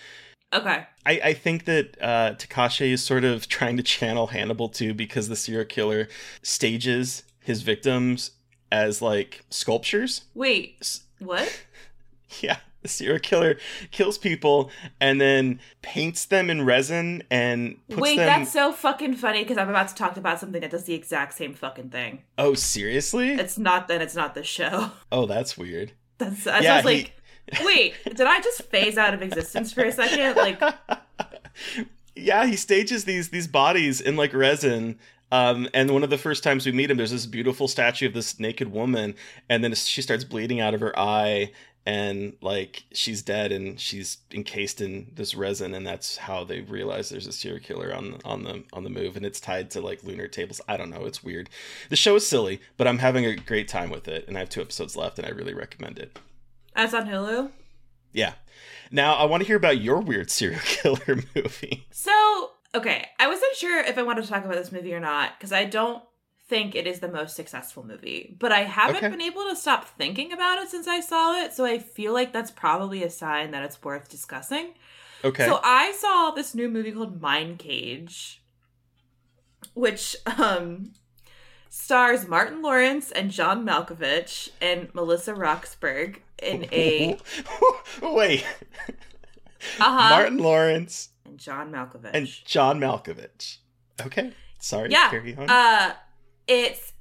[0.53, 0.85] Okay.
[1.07, 5.29] I, I think that uh, Takashi is sort of trying to channel Hannibal too because
[5.29, 6.09] the serial killer
[6.43, 8.33] stages his victims
[8.73, 10.23] as like sculptures.
[10.35, 11.01] Wait.
[11.19, 11.63] What?
[12.41, 13.59] Yeah, the serial killer
[13.91, 18.27] kills people and then paints them in resin and puts Wait, them.
[18.27, 21.35] that's so fucking funny because I'm about to talk about something that does the exact
[21.35, 22.23] same fucking thing.
[22.39, 23.31] Oh, seriously?
[23.31, 24.93] It's not that it's not the show.
[25.11, 25.91] Oh, that's weird.
[26.19, 27.20] That's I Yeah, like,
[27.65, 30.37] wait, did I just phase out of existence for a second?
[30.37, 30.61] Like,
[32.17, 34.99] yeah, he stages these these bodies in like resin.
[35.33, 38.15] Um, and one of the first times we meet him, there's this beautiful statue of
[38.15, 39.15] this naked woman,
[39.49, 41.53] and then she starts bleeding out of her eye,
[41.87, 47.09] and like she's dead, and she's encased in this resin, and that's how they realize
[47.09, 50.03] there's a serial killer on on the on the move, and it's tied to like
[50.03, 50.61] lunar tables.
[50.67, 51.49] I don't know, it's weird.
[51.91, 54.51] The show is silly, but I'm having a great time with it, and I have
[54.51, 56.19] two episodes left, and I really recommend it.
[56.75, 57.51] That's on Hulu.
[58.13, 58.35] Yeah.
[58.91, 61.87] Now I want to hear about your weird serial killer movie.
[61.91, 65.39] So, okay, I wasn't sure if I wanted to talk about this movie or not
[65.39, 66.03] because I don't
[66.49, 69.09] think it is the most successful movie, but I haven't Okay.
[69.09, 71.53] been able to stop thinking about it since I saw it.
[71.53, 74.75] So I feel like that's probably a sign that it's worth discussing.
[75.23, 75.45] Okay.
[75.47, 78.43] So I saw this new movie called Mind Cage,
[79.75, 80.93] which um
[81.69, 87.19] stars Martin Lawrence and John Malkovich and Melissa Roxburgh in a
[88.03, 88.45] Wait.
[89.79, 92.11] uh-huh, Martin Lawrence and John Malkovich.
[92.15, 93.59] and John Malkovich.
[94.05, 94.33] Okay.
[94.59, 94.91] Sorry.
[94.91, 95.11] yeah.
[95.11, 95.49] Carry on.
[95.51, 95.95] Uh
[96.47, 96.93] It's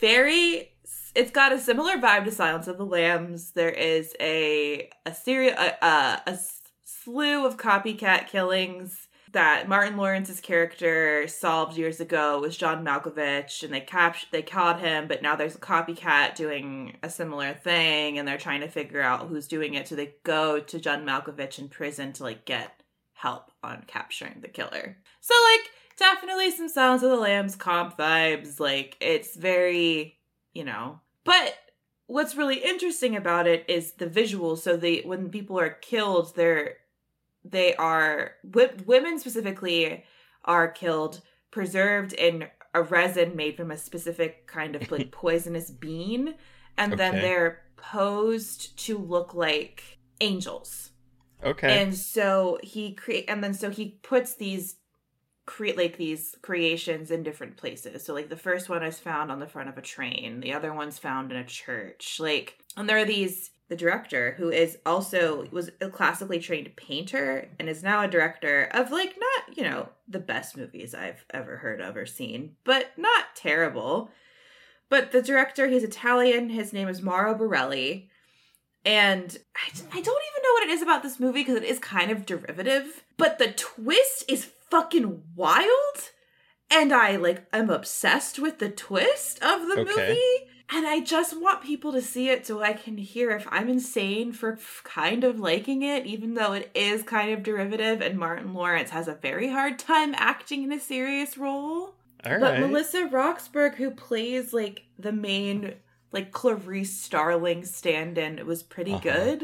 [0.00, 0.72] very
[1.14, 3.52] it's got a similar vibe to Silence of the Lambs.
[3.52, 6.38] There is a a series a, a, a
[6.84, 13.72] slew of copycat killings that Martin Lawrence's character solved years ago was John Malkovich, and
[13.72, 18.26] they captured they caught him, but now there's a copycat doing a similar thing, and
[18.26, 19.88] they're trying to figure out who's doing it.
[19.88, 22.82] So they go to John Malkovich in prison to like get
[23.14, 24.96] help on capturing the killer.
[25.20, 28.60] So like definitely some Sounds of the Lambs comp vibes.
[28.60, 30.18] Like it's very,
[30.52, 31.54] you know, but
[32.06, 34.58] what's really interesting about it is the visuals.
[34.58, 36.76] So they when people are killed, they're
[37.50, 40.04] they are w- women specifically
[40.44, 46.34] are killed preserved in a resin made from a specific kind of like poisonous bean
[46.76, 50.90] and then they're posed to look like angels.
[51.44, 51.82] Okay.
[51.82, 54.76] and so he create and then so he puts these
[55.44, 58.04] create like these creations in different places.
[58.04, 60.40] So like the first one is found on the front of a train.
[60.40, 62.18] The other one's found in a church.
[62.18, 67.48] Like and there are these the director who is also was a classically trained painter
[67.58, 71.56] and is now a director of like not you know the best movies i've ever
[71.56, 74.10] heard of or seen but not terrible
[74.88, 78.08] but the director he's italian his name is mauro borrelli
[78.84, 81.80] and I, I don't even know what it is about this movie because it is
[81.80, 85.66] kind of derivative, but the twist is fucking wild.
[86.70, 90.08] And I like I'm obsessed with the twist of the Okay.
[90.08, 90.50] movie.
[90.68, 94.32] And I just want people to see it so I can hear if I'm insane
[94.32, 98.90] for kind of liking it, even though it is kind of derivative and Martin Lawrence
[98.90, 101.94] has a very hard time acting in a serious role.
[102.24, 102.60] All But right.
[102.60, 105.74] Melissa Roxburgh, who plays like the main
[106.12, 109.02] like Clarice Starling stand-in, was pretty Uh-huh.
[109.02, 109.42] good.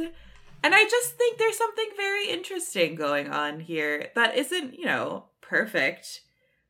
[0.65, 5.27] And I just think there's something very interesting going on here that isn't, you know,
[5.41, 6.21] perfect,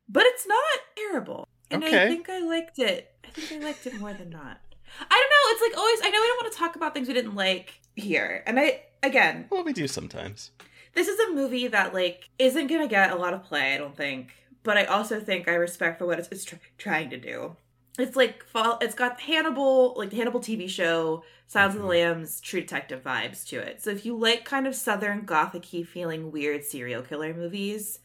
[0.08, 0.58] but it's not
[0.96, 1.46] terrible.
[1.70, 2.04] And Okay.
[2.04, 3.11] I think I liked it.
[3.36, 4.60] I think I liked it more than not.
[5.00, 5.52] I don't know.
[5.52, 6.00] It's like always.
[6.02, 8.82] I know we don't want to talk about things we didn't like here, and I
[9.02, 10.50] again, well, we do sometimes.
[10.94, 13.96] this is a movie that like isn't gonna get a lot of play i don't
[13.96, 17.56] think but i also think i respect for what it's, it's tr- trying to do
[17.98, 21.90] it's like fall it's got hannibal like the hannibal tv show sounds of the mm-hmm.
[21.90, 26.30] lambs true detective vibes to it so if you like kind of southern gothic-y feeling
[26.30, 27.98] weird serial killer movies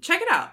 [0.00, 0.52] check it out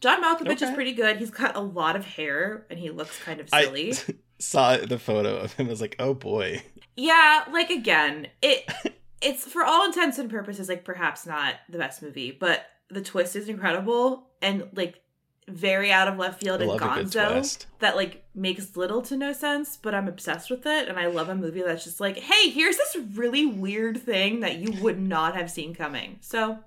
[0.00, 3.40] john malkovich is pretty good he's got a lot of hair and he looks kind
[3.40, 3.92] of silly.
[3.92, 5.66] I saw the photo of him.
[5.66, 6.62] I was like, oh boy.
[6.96, 8.70] Yeah, like again, it
[9.20, 13.36] it's for all intents and purposes like perhaps not the best movie, but the twist
[13.36, 15.00] is incredible and like
[15.46, 19.02] very out of left field I and love a good gonzo that like makes little
[19.02, 22.00] to no sense, but I'm obsessed with it and I love a movie that's just
[22.00, 26.58] like, "Hey, here's this really weird thing that you would not have seen coming." So,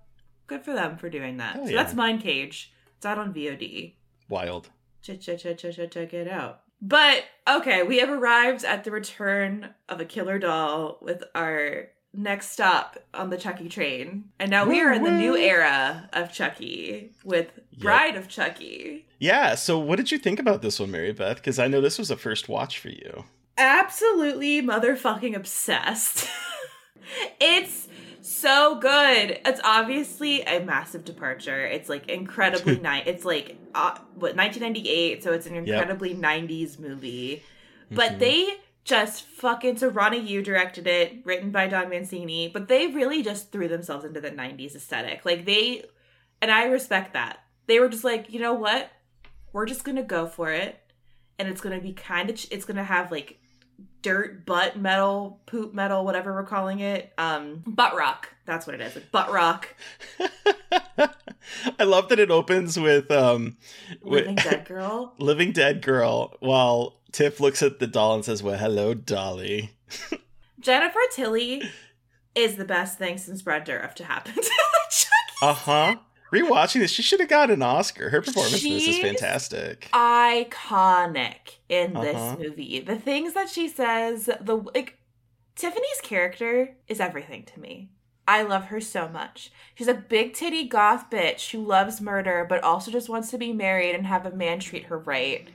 [0.48, 1.56] good for them for doing that.
[1.56, 1.84] Hell so yeah.
[1.84, 2.68] that's Mindcage.
[3.02, 3.94] It's out on VOD
[4.30, 4.70] Wild.
[5.02, 6.62] ch ch ch ch ch check it out.
[6.80, 12.52] But okay, we have arrived at the return of a killer doll with our next
[12.52, 14.26] stop on the Chucky train.
[14.40, 19.08] And now we are in the new era of Chucky with Bride of Chucky.
[19.18, 19.56] Yeah.
[19.56, 21.38] So, what did you think about this one, Mary Beth?
[21.38, 23.24] Because I know this was a first watch for you.
[23.58, 26.30] Absolutely motherfucking obsessed.
[27.42, 27.88] it's
[28.42, 29.40] so good.
[29.46, 31.66] It's obviously a massive departure.
[31.66, 33.04] It's like incredibly nice.
[33.06, 37.44] It's like uh, what 1998, so it's an incredibly 90s movie.
[37.90, 38.20] But Mhm.
[38.20, 38.48] they
[38.84, 43.52] just fucking so Ronnie Yu directed it, written by Don Mancini, but they really just
[43.52, 45.24] threw themselves into the 90s aesthetic.
[45.26, 45.86] Like they
[46.42, 47.40] and I respect that.
[47.68, 48.90] They were just like, "You know what?
[49.54, 50.80] We're just going to go for it."
[51.38, 53.40] And it's going to be kind of it's going to have like
[54.02, 57.12] dirt butt metal, poop metal, whatever we're calling it.
[57.18, 58.30] Um butt rock.
[58.46, 58.98] That's what it is.
[59.12, 59.76] Butt rock.
[61.80, 63.58] I love that it opens with um
[64.02, 65.14] with- Living Dead Girl.
[65.20, 69.72] Living Dead Girl while Tiff looks at the doll and says, Well, hello, Dolly.
[70.60, 71.64] Jennifer Tilly
[72.36, 74.42] is the best thing since Brad Dourif to happen to
[74.90, 75.12] Chucky.
[75.42, 75.96] Uh-huh.
[76.32, 78.10] Rewatching this, she should have got an Oscar.
[78.10, 79.90] Her performance in this is fantastic.
[79.92, 82.38] iconic in this Uh-huh.
[82.40, 82.80] movie.
[82.80, 84.98] The things that she says, the like
[85.56, 87.90] Tiffany's character is everything to me.
[88.28, 89.52] I love her so much.
[89.76, 93.52] She's a big titty goth bitch who loves murder but also just wants to be
[93.52, 95.48] married and have a man treat her right.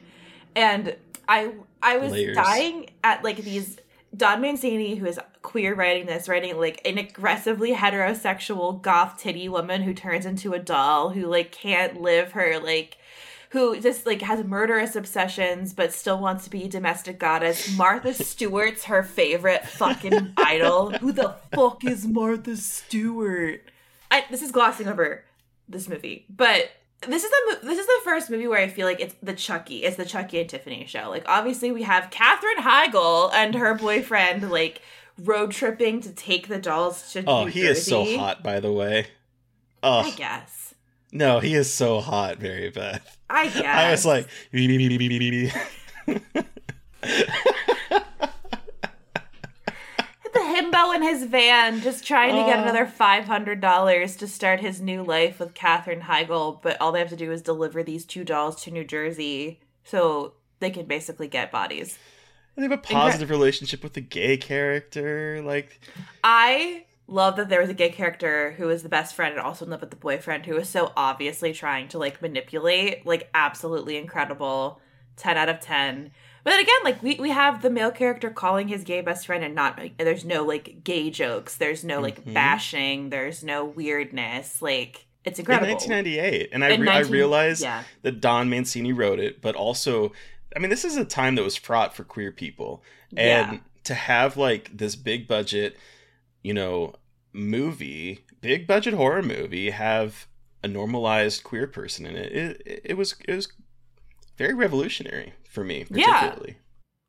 [0.55, 0.97] And
[1.29, 2.37] I I was Layers.
[2.37, 3.79] dying at like these
[4.17, 9.83] Don Mancini, who is queer writing this, writing like an aggressively heterosexual goth titty woman
[9.83, 12.99] who turns into a doll, who like can't live her like
[13.51, 17.77] who just like has murderous obsessions but still wants to be a domestic goddess.
[17.77, 20.91] Martha Stewart's her favorite fucking idol.
[20.93, 23.63] Who the fuck is Martha Stewart?
[24.11, 25.25] I, this is glossing over
[25.69, 26.71] this movie, but
[27.03, 29.85] this is the this is the first movie where I feel like it's the Chucky,
[29.85, 31.09] it's the Chucky and Tiffany show.
[31.11, 34.83] Like obviously we have Katherine Heigl and her boyfriend like
[35.19, 37.25] road tripping to take the dolls to.
[37.27, 39.09] Oh, New he is so hot, by the way.
[39.83, 40.75] Oh, I guess.
[41.13, 43.19] no, he is so hot, Mary Beth.
[43.29, 43.65] I guess.
[43.65, 44.29] I was like,
[50.37, 52.63] the himbo in his van, just trying to get Oh.
[52.63, 56.61] another five hundred dollars to start his new life with Katherine Heigl.
[56.63, 60.35] But all they have to do is deliver these two dolls to New Jersey, so
[60.61, 61.99] they can basically get bodies.
[62.57, 65.43] And they have a positive relationship with the gay character.
[65.45, 65.79] Like,
[66.25, 69.65] I love that there was a gay character who was the best friend and also
[69.65, 73.05] in love with the boyfriend who was so obviously trying to like manipulate.
[73.07, 74.81] Like absolutely incredible.
[75.17, 76.11] Ten out of ten.
[76.47, 79.43] But then again, like we, we have the male character calling his gay best friend
[79.43, 81.57] and not like, there's no like gay jokes.
[81.57, 82.35] There's no like Mhm.
[82.35, 83.11] bashing.
[83.11, 84.63] There's no weirdness.
[84.63, 85.73] Like it's in incredible.
[85.73, 87.83] 1998, and I, In re- I realized yeah.
[88.03, 90.13] that Don Mancini wrote it, but also,
[90.55, 92.85] I mean, this is a time that was fraught for queer people,
[93.17, 93.59] and Yeah.
[93.83, 95.77] to have like this big budget,
[96.45, 96.95] you know,
[97.33, 100.29] movie, big budget horror movie, have
[100.63, 102.33] a normalized queer person in it,
[102.65, 103.49] it, it was it was
[104.39, 106.21] very revolutionary for me, Yeah.
[106.21, 106.59] particularly.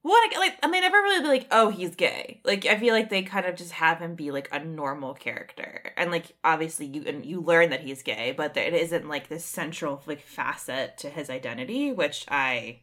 [0.04, 2.39] Well, like, like, and they never really be like, oh, he's gay.
[2.45, 5.91] Like, I feel like they kind of just have him be like a normal character,
[5.98, 9.28] and like, obviously, you and you learn that he's gay, but there, it isn't like
[9.28, 12.80] this central like facet to his identity, which I,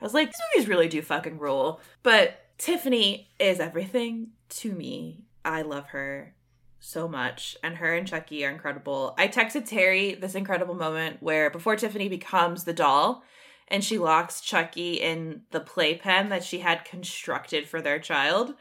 [0.00, 1.80] I was like, these movies really do fucking rule.
[2.02, 5.24] But Tiffany is everything to me.
[5.46, 6.34] I love her
[6.78, 9.14] so much, and her and Chucky are incredible.
[9.16, 13.24] I texted Terry this incredible moment where before Tiffany becomes the doll
[13.68, 18.54] and she locks Chucky in the playpen that she had constructed for their child.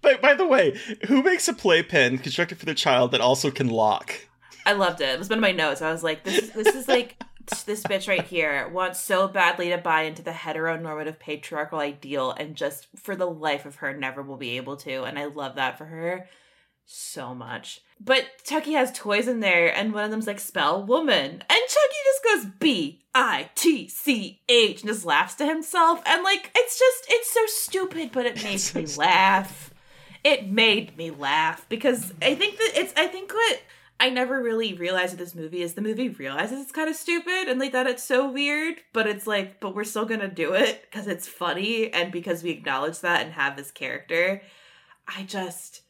[0.00, 3.68] But by the way, who makes a playpen constructed for the child that also can
[3.68, 4.14] lock?
[4.66, 5.08] I loved it.
[5.08, 5.82] It was one of my notes.
[5.82, 7.16] I was like, this is this is like
[7.66, 12.54] this bitch right here wants so badly to buy into the heteronormative patriarchal ideal and
[12.54, 15.02] just for the life of her never will be able to.
[15.02, 16.28] And I love that for her
[16.84, 17.80] so much.
[18.00, 21.30] But Chucky has toys in there, and one of them's like spell woman.
[21.30, 21.91] And Chucky
[22.34, 26.02] goes B I T C H and just laughs to himself.
[26.06, 28.98] And like, it's just, it's so stupid, but it made so me stupid.
[28.98, 29.74] laugh.
[30.24, 33.60] It made me laugh because I think that it's, I think what
[33.98, 37.48] I never really realized with this movie is the movie realizes it's kind of stupid
[37.48, 40.82] and like that it's so weird, but it's like, but we're still gonna do it
[40.82, 44.42] because it's funny and because we acknowledge that and have this character.
[45.08, 45.82] I just,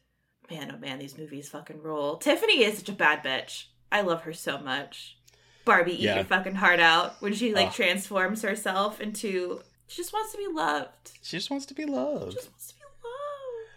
[0.49, 2.17] man, oh man, these movies fucking rule.
[2.17, 3.65] Tiffany is such a bad bitch.
[3.91, 5.17] I love her so much.
[5.65, 6.15] Barbie, eat Yeah.
[6.15, 7.73] your fucking heart out when she like Ugh.
[7.73, 9.61] transforms herself into.
[9.87, 11.11] She just wants to be loved.
[11.21, 12.31] She just wants to be loved.
[12.33, 13.69] Just wants to be loved.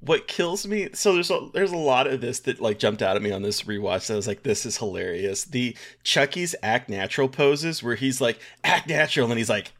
[0.00, 3.14] what kills me so there's a there's a lot of this that like jumped out
[3.16, 6.88] at me on this rewatch that I was like this is hilarious the chucky's act
[6.88, 9.72] natural poses where he's like act natural and he's like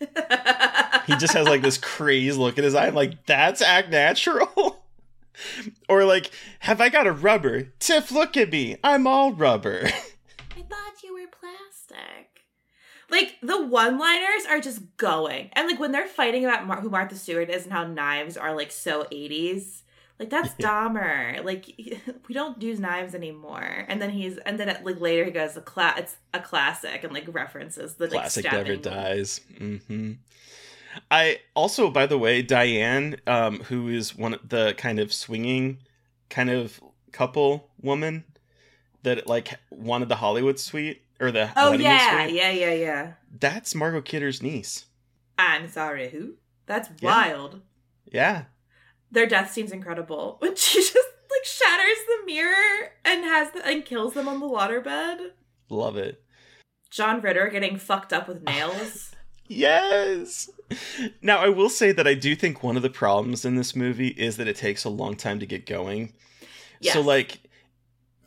[0.00, 4.82] he just has like this crazed look in his eye I'm like that's act natural
[5.88, 6.30] or like
[6.60, 9.88] have i got a rubber tiff look at me i'm all rubber
[10.56, 12.44] I thought you were plastic.
[13.10, 17.14] Like the one-liners are just going, and like when they're fighting about Mar- who Martha
[17.14, 19.82] Stewart is and how knives are like so '80s,
[20.18, 21.44] like that's Dahmer.
[21.44, 21.66] Like
[22.28, 23.84] we don't use knives anymore.
[23.88, 27.12] And then he's and then like later he goes a cla- it's a classic and
[27.12, 30.12] like references the like, classic never stabbing- dies hmm
[31.10, 35.76] i also by the way diane um who is one of the kind of swinging
[36.30, 36.80] kind of
[37.12, 38.24] couple woman
[39.06, 43.12] that like wanted the hollywood suite or the Oh honeymoon yeah, suite, yeah, yeah, yeah.
[43.40, 44.84] that's margot kidder's niece
[45.38, 46.34] I'm sorry, who?
[46.66, 47.10] That's Yeah.
[47.10, 47.60] wild.
[48.04, 48.44] yeah
[49.10, 50.36] Their death scene's incredible.
[50.40, 54.46] When she just like shatters the mirror and has the, and kills them on the
[54.46, 55.30] waterbed.
[55.68, 56.22] love it
[56.90, 59.12] John Ritter getting fucked up with nails.
[59.48, 60.50] Yes.
[61.22, 64.08] Now, I will say that I do think one of the problems in this movie
[64.08, 66.12] is that it takes a long time to get going.
[66.80, 66.94] Yes.
[66.94, 67.38] So, like,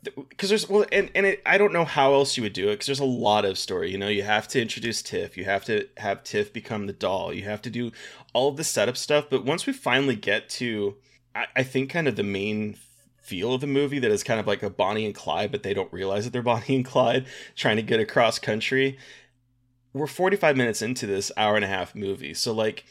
[0.04, 2.74] because there's well, and and it, I don't know how else you would do it
[2.74, 3.92] because there's a lot of story.
[3.92, 7.34] You know, you have to introduce Tiff, you have to have Tiff become the doll,
[7.34, 7.92] you have to do
[8.34, 9.26] all of the setup stuff.
[9.30, 10.96] But once we finally get to,
[11.36, 12.78] I, I think, kind of the main
[13.22, 15.74] feel of the movie that is kind of like a Bonnie and Clyde, but they
[15.74, 17.26] don't realize that they're Bonnie and Clyde
[17.56, 18.98] trying to get across country
[19.94, 22.86] we're 45 minutes into this hour and a half movie so like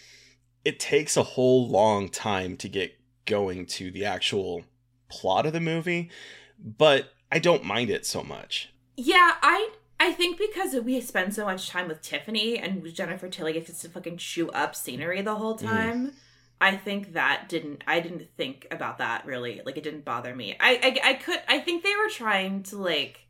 [0.65, 4.65] it takes a whole long time to get going to the actual
[5.09, 6.11] plot of the movie
[6.59, 11.45] but i don't mind it so much yeah, I I think because we spend so
[11.45, 15.57] much time with Tiffany and Jennifer Tilly gets to fucking chew up scenery the whole
[15.57, 15.63] mm.
[15.63, 16.13] time.
[16.61, 19.63] I think that didn't I didn't think about that really.
[19.65, 20.57] Like it didn't bother me.
[20.59, 23.21] I, I I could I think they were trying to like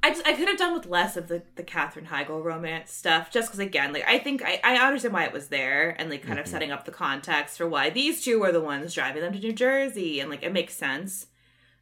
[0.00, 3.32] I just I could have done with less of the the Katherine Heigl romance stuff,
[3.32, 6.22] just because again, like I think I, I understand why it was there and like
[6.22, 6.52] kind of mm-hmm.
[6.52, 9.52] setting up the context for why these two were the ones driving them to New
[9.52, 11.26] Jersey, and like it makes sense.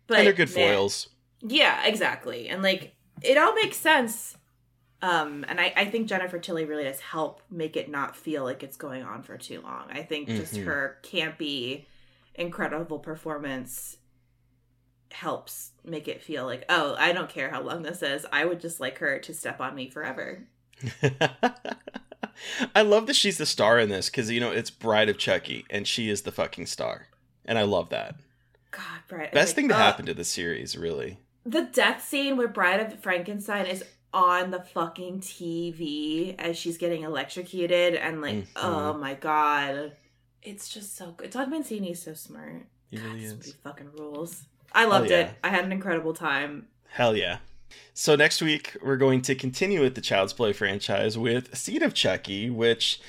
[0.07, 1.09] But and they're good man- foils.
[1.40, 4.36] Yeah, exactly, and like it all makes sense.
[5.02, 8.62] Um, and I, I think Jennifer Tilly really does help make it not feel like
[8.62, 9.84] it's going on for too long.
[9.90, 10.64] I think just Mhm.
[10.64, 11.84] her campy,
[12.34, 13.98] incredible performance
[15.12, 18.24] helps make it feel like, oh, I don't care how long this is.
[18.32, 20.46] I would just like her to step on me forever.
[22.74, 25.64] I love that she's the star in this because you know it's Bride of Chucky,
[25.70, 27.09] and she is the fucking star,
[27.44, 28.16] and I love that.
[28.77, 29.31] God, Bride.
[29.33, 31.18] Best like, thing to uh, happen to the series, really.
[31.47, 37.03] The death scene where Bride of Frankenstein is on the fucking TV as she's getting
[37.03, 38.47] electrocuted, and like, Mhm.
[38.57, 39.93] oh my god,
[40.43, 41.31] it's just so good.
[41.31, 42.66] Don Mancini's so smart.
[42.91, 43.55] He God, really is.
[43.64, 44.45] fucking rules.
[44.72, 45.18] I loved yeah.
[45.20, 45.31] it.
[45.43, 46.68] I had an incredible time.
[46.89, 47.39] Hell yeah.
[47.93, 51.95] So next week we're going to continue with the Child's Play franchise with Seed of
[51.95, 53.01] Chucky, which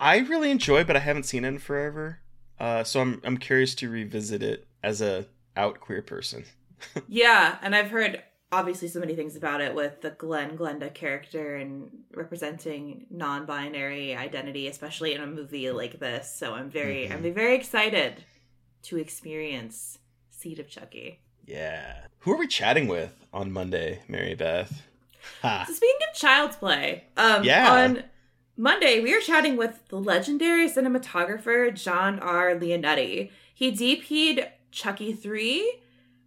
[0.00, 2.18] I really enjoy, but I haven't seen it in forever.
[2.58, 5.26] Uh, so I'm I'm curious to revisit it as a
[5.56, 6.44] out queer person.
[7.08, 11.56] yeah, and I've heard obviously so many things about it with the Glen Glenda character
[11.56, 16.34] and representing non-binary identity, especially in a movie like this.
[16.34, 17.12] So I'm very Mhm.
[17.12, 18.24] I'm very excited
[18.84, 19.98] to experience
[20.30, 21.20] Seed of Chucky.
[21.46, 22.06] Yeah.
[22.20, 24.82] Who are we chatting with on Monday, Mary Beth?
[25.42, 25.64] Ha.
[25.66, 27.70] So speaking of child's play, um, Yeah.
[27.72, 28.04] on
[28.56, 32.54] Monday we are chatting with the legendary cinematographer John R.
[32.54, 33.30] Leonetti.
[33.54, 35.78] He DP'd Chucky 3,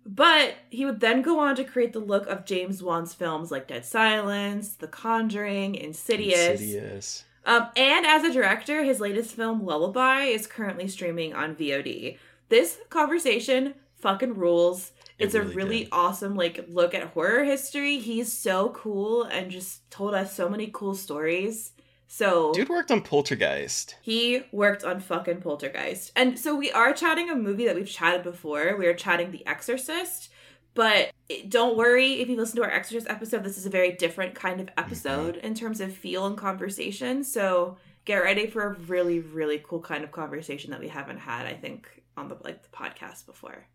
[0.06, 3.68] but he would then go on to create the look of James Wan's films like
[3.68, 6.62] Dead Silence, The Conjuring, Insidious.
[6.62, 7.26] Insidious.
[7.46, 12.18] Um, and as a director, his latest film Lullaby is currently streaming on VOD.
[12.50, 14.92] This conversation fucking rules.
[15.18, 15.90] It It's a really really did.
[15.92, 18.00] awesome like look at horror history.
[18.00, 21.72] He's so cool and just told us so many cool stories.
[22.08, 23.96] So Dude worked on Poltergeist.
[24.02, 26.12] he worked on fucking Poltergeist.
[26.16, 28.76] And so we are chatting a movie that we've chatted before.
[28.78, 30.30] We are chatting The Exorcist.
[30.76, 31.12] But
[31.48, 33.44] don't worry if you listen to our Exorcist episode.
[33.44, 34.80] This is a very different kind of mm-hmm.
[34.80, 37.24] episode in terms of feel and conversation.
[37.24, 41.46] So get ready for a really, really cool kind of conversation that we haven't had,
[41.48, 41.88] I think,
[42.18, 43.68] on the like the podcast before.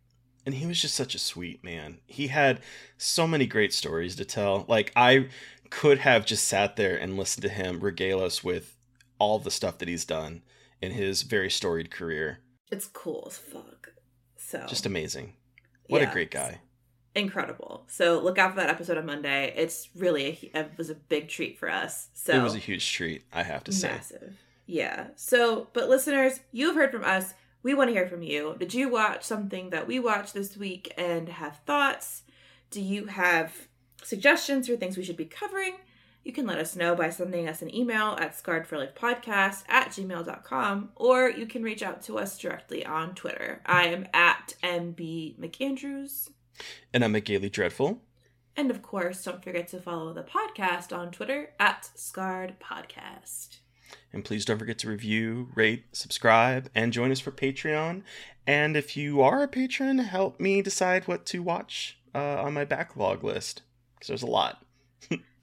[0.47, 1.99] and he was just such a sweet man.
[2.07, 2.61] He had
[2.97, 4.65] so many great stories to tell.
[4.69, 5.29] Like I
[5.71, 8.77] could have just sat there and listened to him regale us with
[9.19, 10.43] all the stuff that he's done
[10.83, 12.41] in his very storied career.
[12.71, 13.93] It's cool as fuck.
[14.37, 15.35] So Just amazing.
[15.89, 16.61] What yeah, a great guy.
[17.15, 17.85] Incredible.
[17.89, 19.53] So look out for that episode on Monday.
[19.57, 22.09] It's really a, it was a big treat for us.
[22.15, 23.89] So It was a huge treat, I have to say.
[23.89, 24.37] Massive.
[24.67, 25.09] Yeah.
[25.17, 27.35] So, but listeners, you've heard from us.
[27.63, 28.57] We want to hear from you.
[28.59, 32.23] Did you watch something that we watched this week and have thoughts?
[32.71, 33.69] Do you have
[34.03, 35.75] suggestions for things we should be covering?
[36.25, 41.31] You can let us know by sending us an email at scarredforlifepodcast at gmail.com or
[41.31, 43.63] you can reach out to us directly on Twitter.
[43.65, 46.31] I am at MB McAndrews.
[46.93, 48.03] And I'm a Gaily Dreadful.
[48.55, 53.61] And of course, don't forget to follow the podcast on Twitter at Scarred Podcast.
[54.13, 58.03] And please don't forget to review, rate, subscribe, and join us for Patreon.
[58.47, 62.65] And if you are a patron, help me decide what to watch uh, on my
[62.65, 63.63] backlog list.
[64.01, 64.65] Because there's a lot.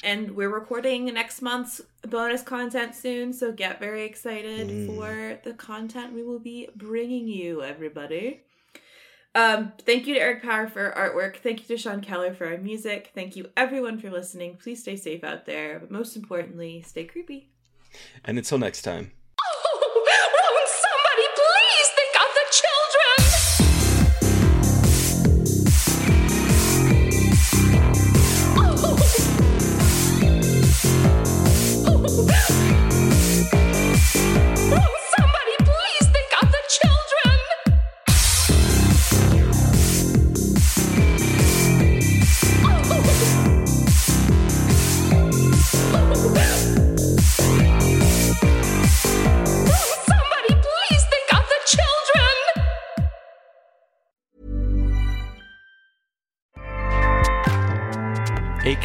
[0.03, 4.95] And we're recording next month's bonus content soon, so get very excited Mm.
[4.95, 8.41] for the content we will be bringing you, everybody.
[9.33, 11.37] Um, thank you to Eric Power for our artwork.
[11.37, 13.11] Thank you to Sean Keller for our music.
[13.15, 14.57] Thank you everyone for listening.
[14.57, 17.49] Please stay safe out there, but most importantly, stay creepy.
[18.23, 19.11] And until next time.